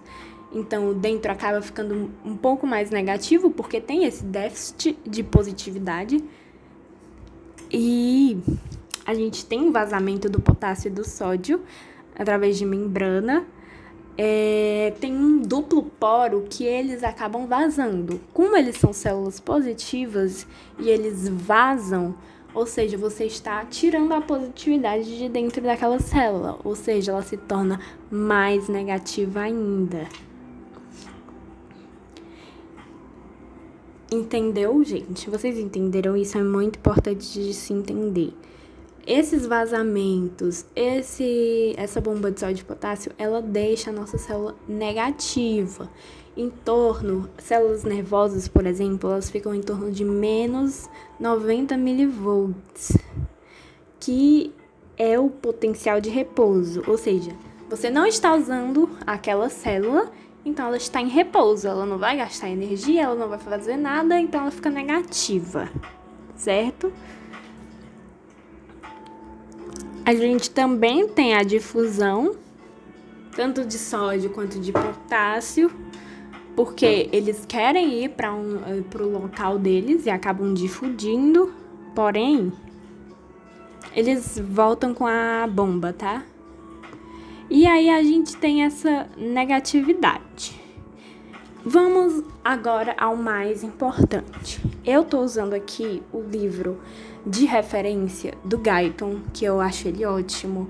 [0.51, 6.23] Então, dentro acaba ficando um pouco mais negativo, porque tem esse déficit de positividade.
[7.71, 8.37] E
[9.05, 11.61] a gente tem um vazamento do potássio e do sódio
[12.15, 13.45] através de membrana
[14.17, 18.21] é, tem um duplo poro que eles acabam vazando.
[18.33, 20.45] Como eles são células positivas
[20.79, 22.15] e eles vazam,
[22.53, 27.37] ou seja, você está tirando a positividade de dentro daquela célula, ou seja, ela se
[27.37, 27.79] torna
[28.11, 30.07] mais negativa ainda.
[34.11, 35.29] Entendeu, gente?
[35.29, 36.15] Vocês entenderam?
[36.15, 38.33] Isso é muito importante de se entender
[39.05, 45.89] esses vazamentos, esse, essa bomba de sódio de potássio, ela deixa a nossa célula negativa.
[46.35, 52.97] Em torno, células nervosas, por exemplo, elas ficam em torno de menos 90 milivolts,
[53.99, 54.51] que
[54.97, 56.83] é o potencial de repouso.
[56.87, 57.31] Ou seja,
[57.69, 60.11] você não está usando aquela célula,
[60.43, 61.67] então ela está em repouso.
[61.67, 65.69] Ela não vai gastar energia, ela não vai fazer nada, então ela fica negativa,
[66.35, 66.91] certo?
[70.05, 72.35] A gente também tem a difusão,
[73.35, 75.71] tanto de sódio quanto de potássio,
[76.55, 81.53] porque eles querem ir para um, o eh, local deles e acabam difundindo,
[81.95, 82.51] porém,
[83.95, 86.23] eles voltam com a bomba, tá?
[87.49, 90.59] E aí a gente tem essa negatividade.
[91.65, 94.59] Vamos agora ao mais importante.
[94.85, 96.79] Eu tô usando aqui o livro
[97.25, 100.69] de referência do Guyton, que eu acho ele ótimo.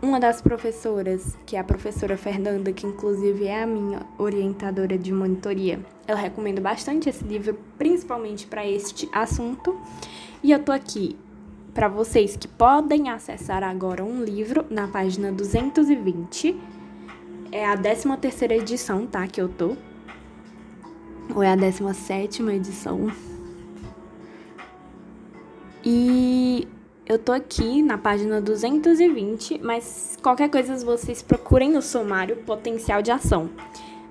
[0.00, 5.12] Uma das professoras, que é a professora Fernanda, que inclusive é a minha orientadora de
[5.12, 9.76] monitoria, ela recomenda bastante esse livro, principalmente para este assunto.
[10.42, 11.16] E eu tô aqui
[11.74, 16.56] para vocês que podem acessar agora um livro na página 220.
[17.50, 19.26] É a 13 terceira edição, tá?
[19.26, 19.76] Que eu tô.
[21.34, 23.10] Ou é a 17 edição
[25.90, 26.68] e
[27.08, 33.10] eu tô aqui na página 220, mas qualquer coisa vocês procurem no sumário potencial de
[33.10, 33.48] ação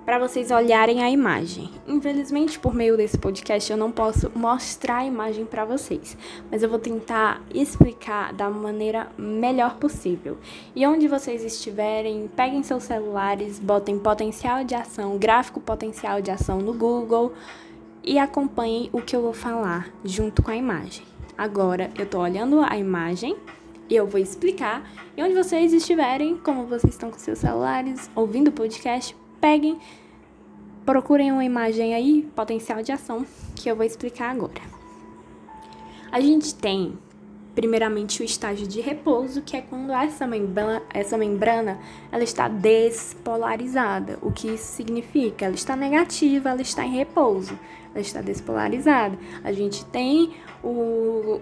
[0.03, 1.69] para vocês olharem a imagem.
[1.88, 6.17] Infelizmente, por meio desse podcast, eu não posso mostrar a imagem para vocês,
[6.49, 10.38] mas eu vou tentar explicar da maneira melhor possível.
[10.75, 16.57] E onde vocês estiverem, peguem seus celulares, botem potencial de ação, gráfico potencial de ação
[16.60, 17.33] no Google
[18.03, 21.16] e acompanhem o que eu vou falar junto com a imagem.
[21.38, 23.38] Agora eu tô olhando a imagem
[23.89, 24.89] e eu vou explicar.
[25.15, 29.78] E onde vocês estiverem, como vocês estão com seus celulares, ouvindo o podcast, peguem,
[30.86, 34.62] procurem uma imagem aí, potencial de ação, que eu vou explicar agora.
[36.12, 36.97] A gente tem
[37.58, 41.80] primeiramente o estágio de repouso, que é quando essa membrana, essa membrana
[42.12, 44.19] ela está despolarizada.
[44.21, 45.45] O que isso significa?
[45.45, 47.58] Ela está negativa, ela está em repouso,
[47.93, 49.17] ela está despolarizada.
[49.43, 50.34] A gente tem
[50.69, 51.39] o,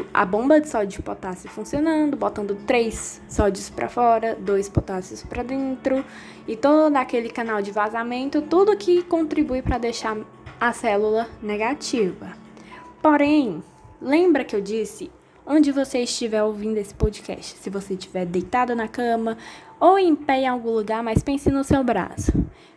[0.00, 5.22] o, a bomba de sódio e potássio funcionando, botando três sódios para fora, dois potássios
[5.22, 6.04] para dentro
[6.46, 10.16] e todo aquele canal de vazamento, tudo que contribui para deixar
[10.60, 12.32] a célula negativa.
[13.00, 13.62] Porém,
[14.00, 15.10] lembra que eu disse
[15.46, 17.56] onde você estiver ouvindo esse podcast.
[17.58, 19.38] Se você estiver deitado na cama
[19.78, 22.32] ou em pé em algum lugar, mas pense no seu braço.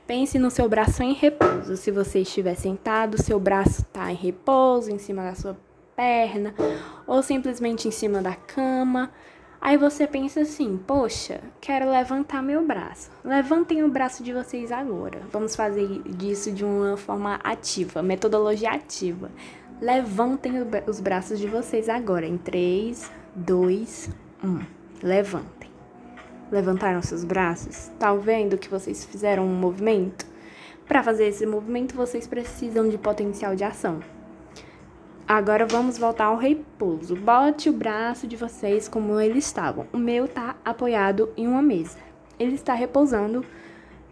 [0.05, 1.77] Pense no seu braço em repouso.
[1.77, 5.57] Se você estiver sentado, seu braço está em repouso, em cima da sua
[5.99, 6.55] perna,
[7.05, 9.11] ou simplesmente em cima da cama.
[9.59, 13.11] Aí você pensa assim: poxa, quero levantar meu braço.
[13.21, 15.19] Levantem o braço de vocês agora.
[15.29, 19.29] Vamos fazer disso de uma forma ativa, metodologia ativa.
[19.81, 20.53] Levantem
[20.87, 22.25] os braços de vocês agora.
[22.25, 24.09] Em 3, 2,
[24.41, 24.59] 1.
[25.03, 25.69] Levantem
[26.51, 27.91] levantaram seus braços?
[27.99, 30.25] Tá vendo que vocês fizeram um movimento?
[30.87, 33.99] Para fazer esse movimento, vocês precisam de potencial de ação.
[35.29, 37.15] Agora vamos voltar ao repouso.
[37.15, 39.85] Bote o braço de vocês como eles estavam.
[39.93, 41.99] O meu tá apoiado em uma mesa.
[42.39, 43.45] Ele está repousando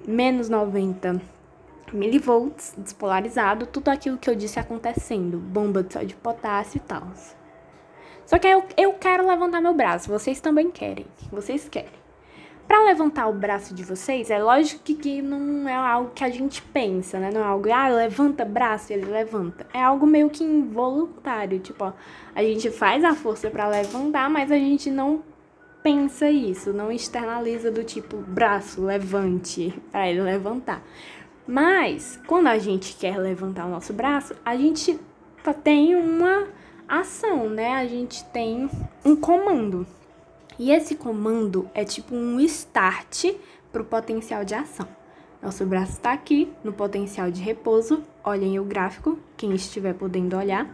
[0.07, 1.19] menos 90
[1.91, 7.07] milivolts, despolarizado, tudo aquilo que eu disse acontecendo, bomba de sódio de potássio e tal.
[8.23, 11.96] Só que eu, eu quero levantar meu braço, vocês também querem, vocês querem.
[12.67, 16.29] Para levantar o braço de vocês, é lógico que, que não é algo que a
[16.29, 17.31] gente pensa, né?
[17.33, 19.65] Não é algo, ah, levanta braço ele levanta.
[19.73, 21.93] É algo meio que involuntário, tipo, ó,
[22.35, 25.23] a gente faz a força para levantar, mas a gente não
[25.81, 30.83] pensa isso, não externaliza do tipo braço, levante, para ele levantar.
[31.47, 34.99] Mas quando a gente quer levantar o nosso braço, a gente
[35.63, 36.45] tem uma
[36.85, 37.75] ação, né?
[37.75, 38.69] A gente tem
[39.05, 39.87] um comando.
[40.59, 43.25] E esse comando é tipo um start
[43.71, 44.87] para o potencial de ação.
[45.41, 48.03] Nosso braço está aqui no potencial de repouso.
[48.23, 50.67] Olhem o gráfico, quem estiver podendo olhar.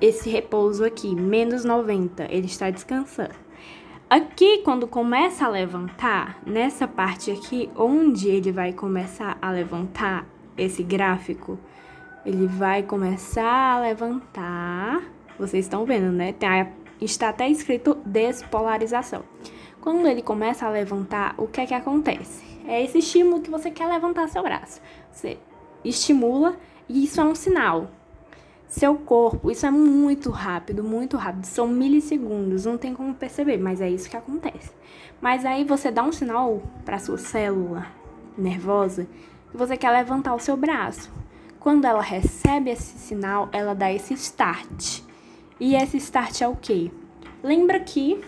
[0.00, 3.34] Esse repouso aqui, menos 90, ele está descansando.
[4.08, 10.82] Aqui, quando começa a levantar, nessa parte aqui, onde ele vai começar a levantar esse
[10.82, 11.58] gráfico,
[12.24, 15.02] ele vai começar a levantar.
[15.38, 16.32] Vocês estão vendo, né?
[16.32, 16.66] Tem a
[17.00, 19.24] está até escrito despolarização.
[19.80, 22.44] Quando ele começa a levantar, o que é que acontece?
[22.66, 24.80] É esse estímulo que você quer levantar seu braço.
[25.10, 25.38] Você
[25.84, 26.56] estimula
[26.88, 27.90] e isso é um sinal.
[28.68, 33.80] Seu corpo, isso é muito rápido, muito rápido, são milissegundos, não tem como perceber, mas
[33.80, 34.70] é isso que acontece.
[35.20, 37.86] Mas aí você dá um sinal para sua célula
[38.38, 39.08] nervosa
[39.50, 41.10] que você quer levantar o seu braço.
[41.58, 45.02] Quando ela recebe esse sinal, ela dá esse start.
[45.60, 46.90] E esse start é o quê?
[47.42, 48.24] Lembra que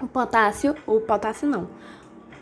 [0.00, 1.68] o potássio, o potássio não,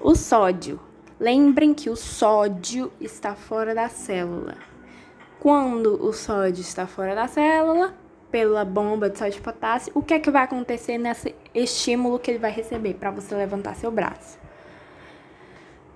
[0.01, 0.79] o sódio.
[1.19, 4.55] Lembrem que o sódio está fora da célula.
[5.41, 7.95] Quando o sódio está fora da célula,
[8.31, 12.31] pela bomba de sódio de potássio, o que é que vai acontecer nesse estímulo que
[12.31, 14.39] ele vai receber para você levantar seu braço?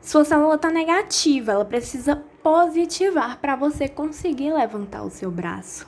[0.00, 5.86] Sua célula está negativa, ela precisa positivar para você conseguir levantar o seu braço.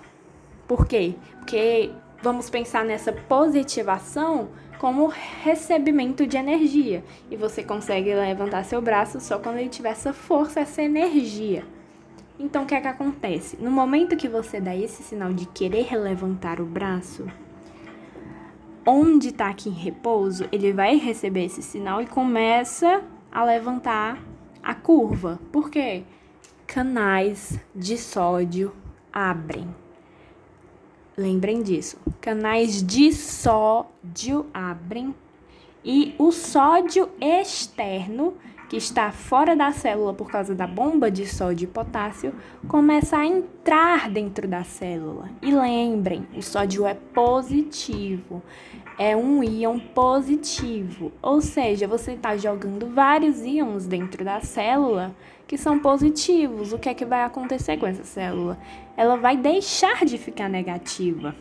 [0.66, 1.14] Por quê?
[1.38, 1.90] Porque
[2.22, 5.06] Vamos pensar nessa positivação como
[5.42, 7.02] recebimento de energia.
[7.30, 11.64] E você consegue levantar seu braço só quando ele tiver essa força, essa energia.
[12.38, 13.56] Então, o que é que acontece?
[13.58, 17.26] No momento que você dá esse sinal de querer levantar o braço,
[18.86, 23.02] onde está aqui em repouso, ele vai receber esse sinal e começa
[23.32, 24.18] a levantar
[24.62, 25.38] a curva.
[25.52, 26.04] Por quê?
[26.66, 28.74] Canais de sódio
[29.12, 29.79] abrem.
[31.20, 31.98] Lembrem disso.
[32.18, 35.14] Canais de sódio abrem
[35.84, 38.32] e o sódio externo,
[38.70, 42.32] que está fora da célula por causa da bomba de sódio e potássio,
[42.68, 45.28] começa a entrar dentro da célula.
[45.42, 48.40] E lembrem, o sódio é positivo,
[48.96, 55.16] é um íon positivo, ou seja, você está jogando vários íons dentro da célula
[55.48, 56.72] que são positivos.
[56.72, 58.56] O que é que vai acontecer com essa célula?
[58.96, 61.34] Ela vai deixar de ficar negativa.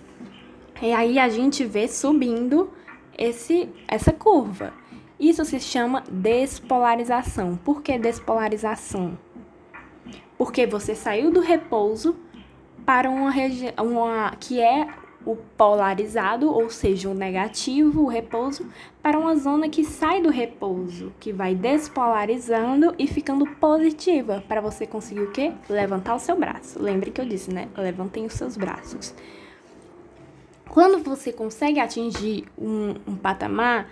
[0.81, 2.71] E aí a gente vê subindo
[3.15, 4.78] esse, essa curva.
[5.19, 7.57] Isso se chama despolarização.
[7.57, 9.17] Por que despolarização?
[10.37, 12.15] Porque você saiu do repouso
[12.85, 13.73] para uma região
[14.39, 14.87] que é
[15.25, 18.65] o polarizado, ou seja, o negativo, o repouso,
[19.01, 24.87] para uma zona que sai do repouso, que vai despolarizando e ficando positiva, para você
[24.87, 25.51] conseguir o quê?
[25.69, 26.81] Levantar o seu braço.
[26.81, 27.67] Lembre que eu disse, né?
[27.77, 29.13] Levantem os seus braços.
[30.69, 33.89] Quando você consegue atingir um, um patamar,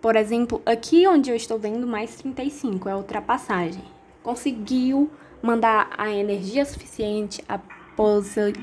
[0.00, 3.82] por exemplo, aqui onde eu estou vendo mais 35, é a ultrapassagem.
[4.22, 5.10] Conseguiu
[5.42, 7.58] mandar a energia suficiente, a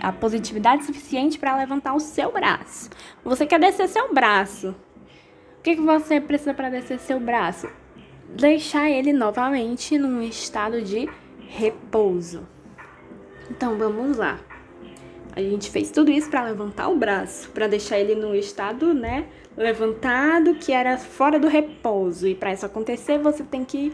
[0.01, 2.89] a positividade suficiente para levantar o seu braço.
[3.23, 4.69] Você quer descer seu braço.
[5.59, 7.67] O que, que você precisa para descer seu braço?
[8.29, 11.09] Deixar ele novamente num estado de
[11.49, 12.47] repouso.
[13.51, 14.39] Então vamos lá.
[15.35, 19.27] A gente fez tudo isso para levantar o braço, para deixar ele no estado, né,
[19.57, 22.27] levantado, que era fora do repouso.
[22.27, 23.93] E para isso acontecer, você tem que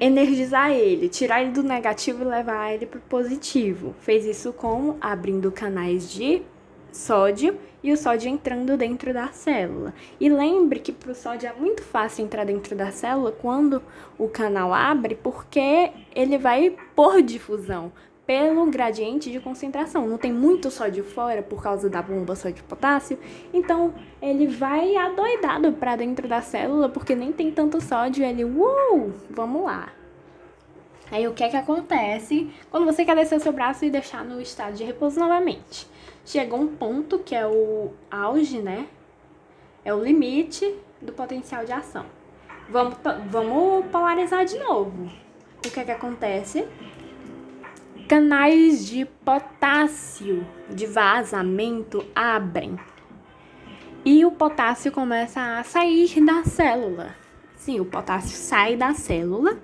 [0.00, 3.94] energizar ele, tirar ele do negativo e levar ele para o positivo.
[4.00, 6.42] Fez isso como abrindo canais de
[6.90, 9.94] sódio e o sódio entrando dentro da célula.
[10.18, 13.82] E lembre que para o sódio é muito fácil entrar dentro da célula quando
[14.18, 17.92] o canal abre, porque ele vai por difusão
[18.30, 20.06] pelo gradiente de concentração.
[20.06, 23.18] Não tem muito sódio fora por causa da bomba sódio-potássio,
[23.52, 28.24] então ele vai adoidado para dentro da célula porque nem tem tanto sódio.
[28.24, 29.92] Ele, uh, vamos lá.
[31.10, 34.24] Aí o que é que acontece quando você quer descer o seu braço e deixar
[34.24, 35.88] no estado de repouso novamente?
[36.24, 38.86] chegou um ponto que é o auge, né?
[39.84, 40.72] É o limite
[41.02, 42.06] do potencial de ação.
[42.68, 42.94] Vamos,
[43.28, 45.10] vamos polarizar de novo.
[45.58, 46.66] O que é que acontece?
[48.10, 52.76] Canais de potássio de vazamento abrem.
[54.04, 57.14] E o potássio começa a sair da célula.
[57.54, 59.56] Sim, o potássio sai da célula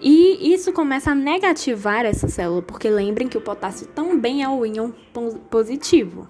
[0.00, 4.64] e isso começa a negativar essa célula, porque lembrem que o potássio também é o
[4.64, 4.92] íon
[5.50, 6.28] positivo.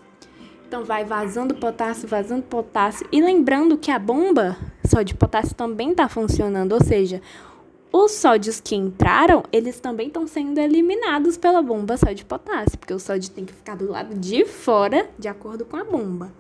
[0.67, 3.07] Então vai vazando potássio, vazando potássio.
[3.13, 7.21] E lembrando que a bomba só de potássio também está funcionando, ou seja,
[7.93, 12.95] os sódios que entraram, eles também estão sendo eliminados pela bomba só de potássio, porque
[12.95, 16.33] o sódio tem que ficar do lado de fora, de acordo com a bomba.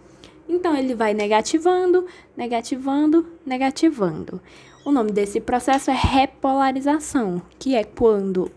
[0.49, 4.41] Então ele vai negativando, negativando, negativando.
[4.85, 8.51] O nome desse processo é repolarização, que é quando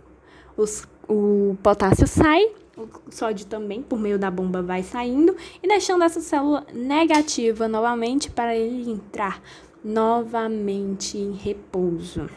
[0.56, 2.44] os, o potássio sai,
[2.78, 8.32] o sódio também, por meio da bomba, vai saindo e deixando essa célula negativa novamente
[8.32, 9.42] para ele entrar
[9.84, 12.30] novamente em repouso.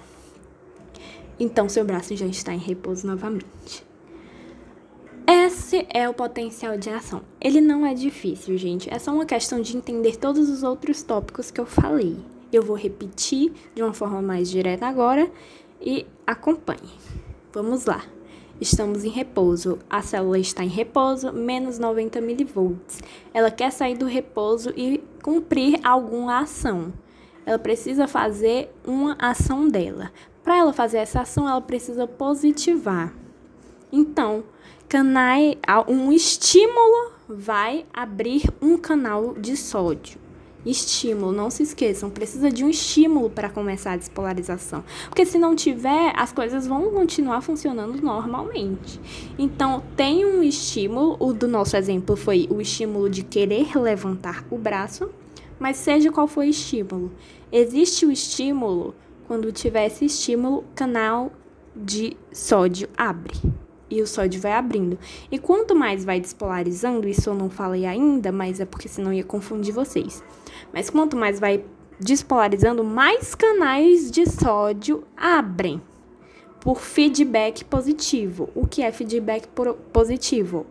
[1.40, 3.86] Então, seu braço já está em repouso novamente.
[5.30, 7.22] Esse é o potencial de ação.
[7.40, 8.92] Ele não é difícil, gente.
[8.92, 12.16] É só uma questão de entender todos os outros tópicos que eu falei.
[12.50, 15.30] Eu vou repetir de uma forma mais direta agora
[15.80, 16.90] e acompanhe.
[17.52, 18.02] Vamos lá.
[18.60, 19.78] Estamos em repouso.
[19.88, 23.00] A célula está em repouso, menos 90 milivolts.
[23.32, 26.92] Ela quer sair do repouso e cumprir alguma ação.
[27.46, 30.10] Ela precisa fazer uma ação dela.
[30.48, 33.12] Para ela fazer essa ação, ela precisa positivar.
[33.92, 34.44] Então,
[34.88, 40.18] canai, um estímulo vai abrir um canal de sódio.
[40.64, 44.82] Estímulo, não se esqueçam, precisa de um estímulo para começar a despolarização.
[45.10, 48.98] Porque se não tiver, as coisas vão continuar funcionando normalmente.
[49.38, 54.56] Então, tem um estímulo, o do nosso exemplo foi o estímulo de querer levantar o
[54.56, 55.10] braço,
[55.60, 57.12] mas seja qual for o estímulo,
[57.52, 58.94] existe o estímulo,
[59.28, 61.30] quando tiver esse estímulo, canal
[61.76, 63.34] de sódio abre
[63.90, 64.98] e o sódio vai abrindo.
[65.30, 69.22] E quanto mais vai despolarizando, isso eu não falei ainda, mas é porque senão ia
[69.22, 70.24] confundir vocês.
[70.72, 71.62] Mas quanto mais vai
[72.00, 75.80] despolarizando, mais canais de sódio abrem
[76.60, 78.48] por feedback positivo.
[78.54, 79.46] O que é feedback
[79.92, 80.66] positivo?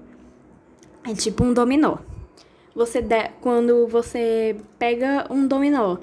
[1.04, 1.98] É tipo um dominó.
[2.76, 5.98] Você de, quando você pega um dominó,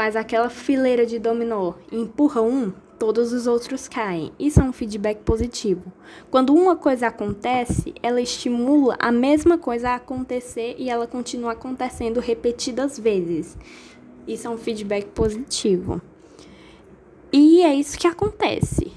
[0.00, 4.32] faz aquela fileira de dominó e empurra um, todos os outros caem.
[4.38, 5.92] Isso é um feedback positivo.
[6.30, 12.18] Quando uma coisa acontece, ela estimula a mesma coisa a acontecer e ela continua acontecendo
[12.18, 13.58] repetidas vezes.
[14.26, 16.00] Isso é um feedback positivo.
[17.30, 18.90] E é isso que acontece,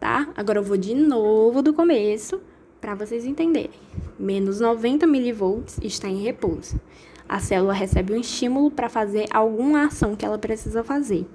[0.00, 0.30] tá?
[0.36, 2.40] Agora eu vou de novo do começo
[2.80, 3.78] para vocês entenderem.
[4.18, 6.80] Menos 90 milivolts está em repouso.
[7.30, 11.26] A célula recebe um estímulo para fazer alguma ação que ela precisa fazer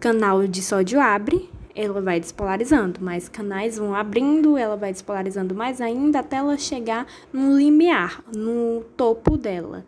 [0.00, 5.78] canal de sódio abre, ela vai despolarizando, mais canais vão abrindo, ela vai despolarizando mais
[5.78, 9.84] ainda até ela chegar no limiar, no topo dela.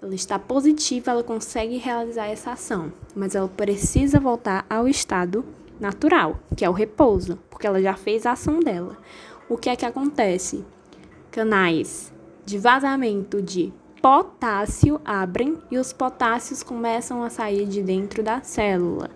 [0.00, 5.44] Ela está positiva, ela consegue realizar essa ação, mas ela precisa voltar ao estado
[5.78, 8.96] natural, que é o repouso, porque ela já fez a ação dela.
[9.46, 10.64] O que é que acontece?
[11.30, 12.10] Canais
[12.46, 19.10] de vazamento de potássio abrem e os potássios começam a sair de dentro da célula.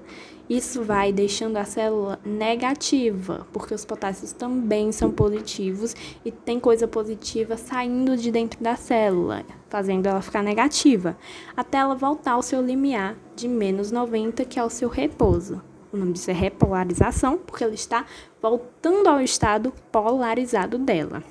[0.49, 6.87] Isso vai deixando a célula negativa, porque os potássios também são positivos e tem coisa
[6.87, 11.16] positiva saindo de dentro da célula, fazendo ela ficar negativa,
[11.57, 15.62] até ela voltar ao seu limiar de menos 90, que é o seu repouso.
[15.91, 18.05] O nome disso é repolarização, porque ela está
[18.43, 21.22] voltando ao estado polarizado dela.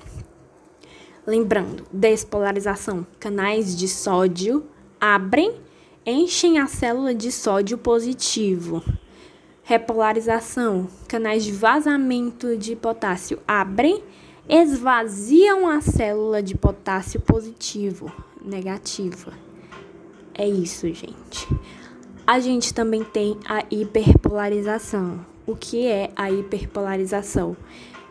[1.26, 4.64] Lembrando, despolarização, canais de sódio
[5.00, 5.60] abrem,
[6.04, 8.82] enchem a célula de sódio positivo
[9.64, 14.04] repolarização, canais de vazamento de potássio abrem,
[14.46, 18.12] esvaziam a célula de potássio positivo,
[18.44, 19.32] negativa.
[20.34, 21.48] É isso, gente.
[22.26, 27.56] A gente também tem a hiperpolarização, o que é a hiperpolarização.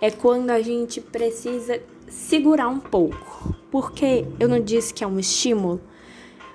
[0.02, 1.80] É quando a gente precisa
[2.14, 3.56] segurar um pouco.
[3.72, 5.82] Porque eu não disse que é um estímulo.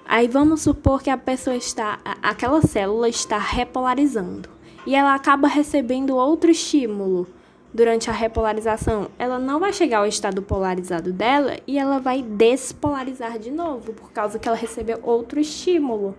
[0.06, 4.48] Aí vamos supor que a pessoa está, aquela célula está repolarizando
[4.86, 7.26] e ela acaba recebendo outro estímulo
[7.74, 9.09] durante a repolarização.
[9.18, 14.11] Ela não vai chegar ao estado polarizado dela e ela vai despolarizar de novo por
[14.11, 16.14] causa que ela recebeu outro estímulo.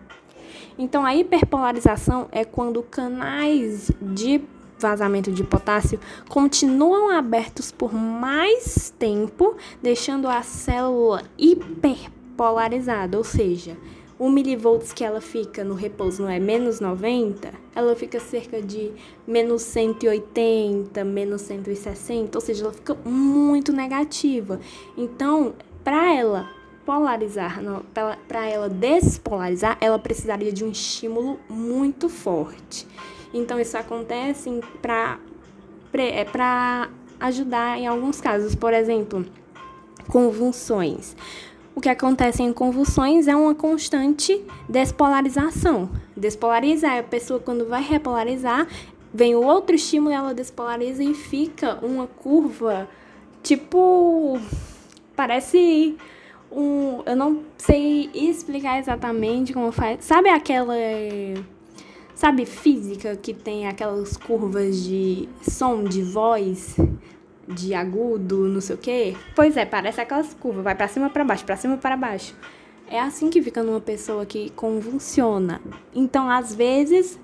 [0.77, 4.39] Então, a hiperpolarização é quando canais de
[4.79, 13.77] vazamento de potássio continuam abertos por mais tempo, deixando a célula hiperpolarizada, ou seja,
[14.17, 18.91] o milivolts que ela fica no repouso não é menos 90, ela fica cerca de
[19.25, 24.59] menos 180, menos 160, ou seja, ela fica muito negativa.
[24.97, 25.53] Então,
[25.83, 26.49] para ela
[26.85, 27.61] polarizar,
[28.27, 32.85] para ela despolarizar, ela precisaria de um estímulo muito forte.
[33.33, 35.19] Então isso acontece para
[35.93, 39.25] é para ajudar em alguns casos, por exemplo,
[40.07, 41.15] convulsões.
[41.75, 45.89] O que acontece em convulsões é uma constante despolarização.
[46.15, 48.67] Despolarizar, a pessoa quando vai repolarizar,
[49.13, 52.87] vem o outro estímulo, ela despolariza e fica uma curva
[53.41, 54.39] tipo
[55.15, 55.97] parece
[56.51, 60.03] um, eu não sei explicar exatamente como faz.
[60.03, 60.75] Sabe aquela
[62.19, 66.75] sabe física que tem aquelas curvas de som de voz,
[67.47, 69.15] de agudo, não sei o quê?
[69.33, 72.35] Pois é, parece aquelas curvas, vai para cima para baixo, para cima para baixo.
[72.89, 75.61] É assim que fica numa pessoa que convulsiona.
[75.95, 77.17] Então, às vezes,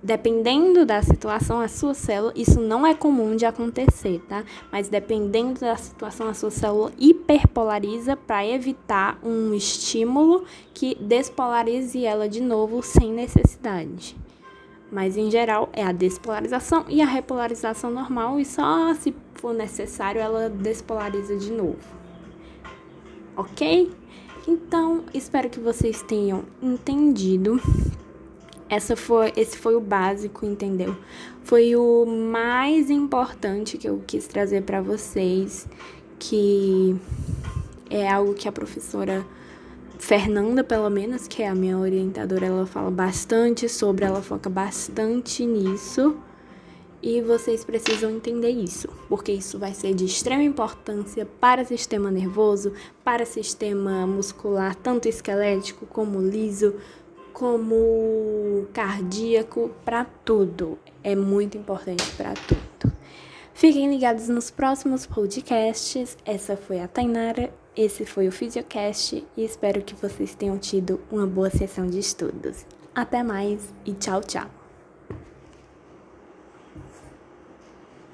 [0.00, 4.44] dependendo da situação, a sua célula, isso não é comum de acontecer, tá?
[4.70, 12.28] Mas dependendo da situação, a sua célula hiperpolariza para evitar um estímulo que despolarize ela
[12.28, 14.16] de novo sem necessidade.
[14.90, 20.20] Mas em geral é a despolarização e a repolarização normal, e só se for necessário
[20.20, 21.78] ela despolariza de novo.
[23.36, 23.92] Ok?
[24.46, 27.60] Então, espero que vocês tenham entendido
[28.68, 30.96] essa foi, esse foi o básico, entendeu?
[31.44, 35.68] Foi o mais importante que eu quis trazer para vocês,
[36.18, 36.96] que
[37.88, 39.24] é algo que a professora
[39.98, 45.44] Fernanda, pelo menos, que é a minha orientadora, ela fala bastante sobre, ela foca bastante
[45.44, 46.16] nisso.
[47.02, 52.10] E vocês precisam entender isso, porque isso vai ser de extrema importância para o sistema
[52.10, 52.72] nervoso,
[53.04, 56.74] para o sistema muscular, tanto esquelético como liso,
[57.32, 60.78] como cardíaco, para tudo.
[61.04, 62.92] É muito importante para tudo.
[63.52, 66.16] Fiquem ligados nos próximos podcasts.
[66.24, 71.26] Essa foi a Tainara, esse foi o Fisiocast e espero que vocês tenham tido uma
[71.26, 72.64] boa sessão de estudos.
[72.94, 74.55] Até mais e tchau, tchau!